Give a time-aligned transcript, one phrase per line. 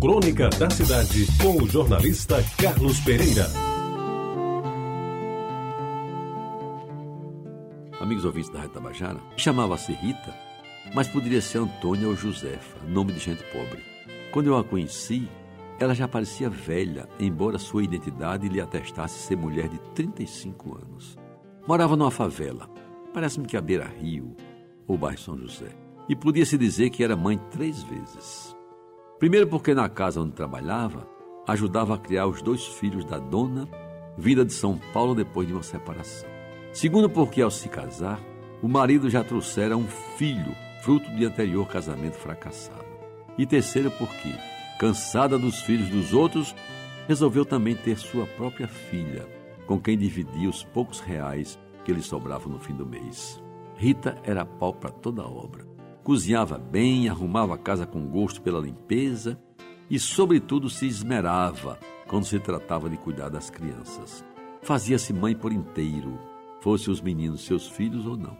[0.00, 3.44] Crônica da Cidade, com o jornalista Carlos Pereira.
[8.00, 10.34] Amigos ouvintes da Rádio Tabajara, chamava-se Rita,
[10.94, 13.84] mas poderia ser Antônia ou Josefa, nome de gente pobre.
[14.32, 15.28] Quando eu a conheci,
[15.78, 21.18] ela já parecia velha, embora sua identidade lhe atestasse ser mulher de 35 anos.
[21.68, 22.70] Morava numa favela,
[23.12, 24.34] parece-me que a beira-rio
[24.88, 25.76] ou bairro São José,
[26.08, 28.58] e podia-se dizer que era mãe três vezes.
[29.20, 31.06] Primeiro, porque na casa onde trabalhava,
[31.46, 33.68] ajudava a criar os dois filhos da dona,
[34.16, 36.26] vinda de São Paulo depois de uma separação.
[36.72, 38.18] Segundo, porque ao se casar,
[38.62, 42.86] o marido já trouxera um filho, fruto de anterior casamento fracassado.
[43.36, 44.34] E terceiro, porque,
[44.78, 46.56] cansada dos filhos dos outros,
[47.06, 49.28] resolveu também ter sua própria filha,
[49.66, 53.38] com quem dividia os poucos reais que lhe sobravam no fim do mês.
[53.76, 55.68] Rita era pau para toda a obra
[56.02, 59.40] cozinhava bem, arrumava a casa com gosto pela limpeza
[59.88, 64.24] e, sobretudo, se esmerava quando se tratava de cuidar das crianças.
[64.62, 66.18] Fazia-se mãe por inteiro,
[66.60, 68.36] fosse os meninos seus filhos ou não.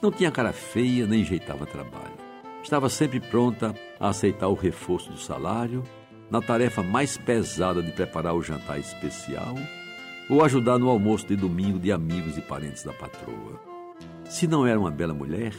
[0.00, 2.16] Não tinha cara feia nem jeitava trabalho.
[2.62, 5.82] Estava sempre pronta a aceitar o reforço do salário,
[6.30, 9.54] na tarefa mais pesada de preparar o jantar especial
[10.28, 13.60] ou ajudar no almoço de domingo de amigos e parentes da patroa.
[14.24, 15.54] Se não era uma bela mulher,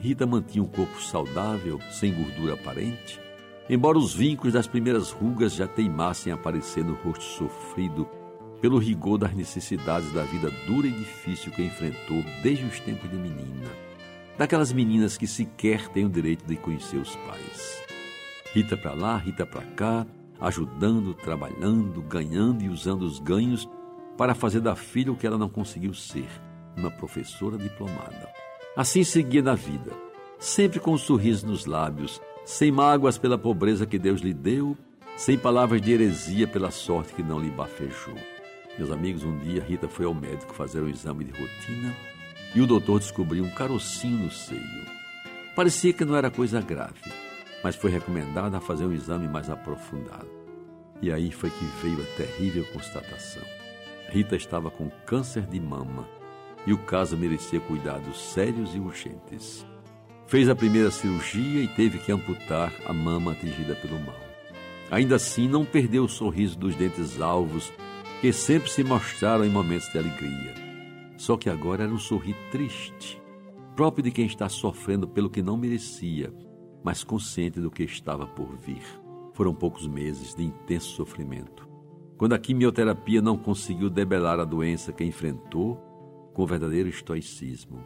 [0.00, 3.20] Rita mantinha um corpo saudável, sem gordura aparente,
[3.68, 8.08] embora os vincos das primeiras rugas já teimassem a aparecer no rosto sofrido
[8.62, 13.16] pelo rigor das necessidades da vida dura e difícil que enfrentou desde os tempos de
[13.16, 13.68] menina.
[14.38, 17.82] Daquelas meninas que sequer têm o direito de conhecer os pais.
[18.54, 20.06] Rita para lá, Rita para cá,
[20.40, 23.68] ajudando, trabalhando, ganhando e usando os ganhos
[24.16, 26.28] para fazer da filha o que ela não conseguiu ser,
[26.74, 28.49] uma professora diplomada.
[28.76, 29.90] Assim seguia na vida,
[30.38, 34.78] sempre com um sorriso nos lábios, sem mágoas pela pobreza que Deus lhe deu,
[35.16, 38.14] sem palavras de heresia pela sorte que não lhe bafejou.
[38.78, 41.96] Meus amigos, um dia Rita foi ao médico fazer um exame de rotina
[42.54, 44.86] e o doutor descobriu um carocinho no seio.
[45.56, 47.12] Parecia que não era coisa grave,
[47.64, 50.30] mas foi recomendada a fazer um exame mais aprofundado.
[51.02, 53.42] E aí foi que veio a terrível constatação.
[54.10, 56.19] Rita estava com câncer de mama
[56.66, 59.66] e o caso merecia cuidados sérios e urgentes.
[60.26, 64.20] Fez a primeira cirurgia e teve que amputar a mama atingida pelo mal.
[64.90, 67.72] Ainda assim, não perdeu o sorriso dos dentes alvos
[68.20, 70.54] que sempre se mostraram em momentos de alegria.
[71.16, 73.20] Só que agora era um sorriso triste,
[73.74, 76.32] próprio de quem está sofrendo pelo que não merecia,
[76.84, 78.82] mas consciente do que estava por vir.
[79.32, 81.68] Foram poucos meses de intenso sofrimento.
[82.16, 85.89] Quando a quimioterapia não conseguiu debelar a doença que enfrentou,
[86.32, 87.84] com verdadeiro estoicismo.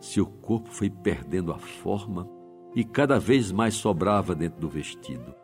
[0.00, 2.28] Seu corpo foi perdendo a forma
[2.74, 5.34] e cada vez mais sobrava dentro do vestido.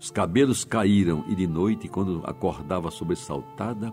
[0.00, 3.92] Os cabelos caíram e de noite, quando acordava sobressaltada,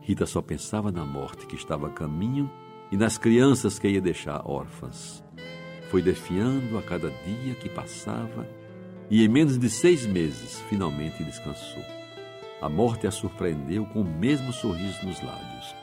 [0.00, 2.50] Rita só pensava na morte que estava a caminho
[2.90, 5.24] e nas crianças que ia deixar órfãs.
[5.90, 8.48] Foi defiando a cada dia que passava
[9.10, 11.82] e, em menos de seis meses, finalmente descansou.
[12.62, 15.79] A morte a surpreendeu com o mesmo sorriso nos lábios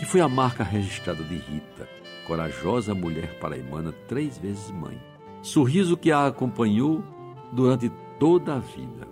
[0.00, 1.86] que foi a marca registrada de Rita,
[2.26, 4.98] corajosa mulher paraimana, três vezes mãe.
[5.42, 7.04] Sorriso que a acompanhou
[7.52, 9.06] durante toda a vida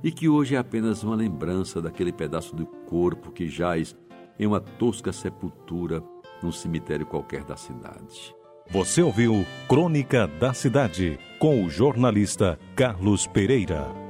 [0.00, 3.96] e que hoje é apenas uma lembrança daquele pedaço do corpo que jaz
[4.38, 6.00] em uma tosca sepultura
[6.40, 8.32] num cemitério qualquer da cidade.
[8.70, 14.01] Você ouviu Crônica da Cidade com o jornalista Carlos Pereira.